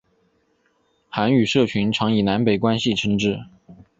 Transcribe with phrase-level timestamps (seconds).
[1.09, 3.37] 韩语社群常以南北关系称之。